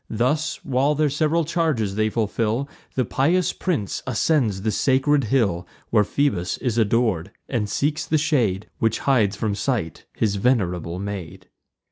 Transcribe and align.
Thus, 0.09 0.55
while 0.65 0.95
their 0.95 1.11
sev'ral 1.11 1.45
charges 1.45 1.93
they 1.93 2.09
fulfil, 2.09 2.67
The 2.95 3.05
pious 3.05 3.53
prince 3.53 4.01
ascends 4.07 4.63
the 4.63 4.71
sacred 4.71 5.25
hill 5.25 5.67
Where 5.91 6.03
Phoebus 6.03 6.57
is 6.57 6.79
ador'd; 6.79 7.29
and 7.47 7.69
seeks 7.69 8.07
the 8.07 8.17
shade 8.17 8.67
Which 8.79 8.97
hides 9.05 9.35
from 9.35 9.53
sight 9.53 10.05
his 10.17 10.37
venerable 10.37 10.97
maid. 10.97 11.49